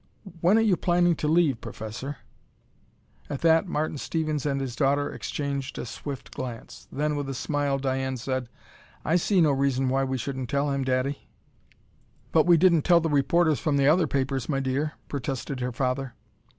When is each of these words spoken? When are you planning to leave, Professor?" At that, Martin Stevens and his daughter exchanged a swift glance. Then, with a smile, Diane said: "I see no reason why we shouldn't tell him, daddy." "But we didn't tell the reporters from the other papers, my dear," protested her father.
When 0.39 0.57
are 0.57 0.61
you 0.61 0.77
planning 0.77 1.15
to 1.17 1.27
leave, 1.27 1.61
Professor?" 1.61 2.17
At 3.29 3.41
that, 3.41 3.67
Martin 3.67 3.99
Stevens 3.99 4.47
and 4.47 4.59
his 4.59 4.75
daughter 4.75 5.11
exchanged 5.13 5.77
a 5.77 5.85
swift 5.85 6.31
glance. 6.31 6.87
Then, 6.91 7.15
with 7.15 7.29
a 7.29 7.35
smile, 7.35 7.77
Diane 7.77 8.17
said: 8.17 8.49
"I 9.05 9.15
see 9.15 9.41
no 9.41 9.51
reason 9.51 9.89
why 9.89 10.03
we 10.03 10.17
shouldn't 10.17 10.49
tell 10.49 10.71
him, 10.71 10.83
daddy." 10.83 11.29
"But 12.31 12.47
we 12.47 12.57
didn't 12.57 12.81
tell 12.81 12.99
the 12.99 13.09
reporters 13.09 13.59
from 13.59 13.77
the 13.77 13.87
other 13.87 14.07
papers, 14.07 14.49
my 14.49 14.59
dear," 14.59 14.93
protested 15.07 15.59
her 15.59 15.71
father. 15.71 16.15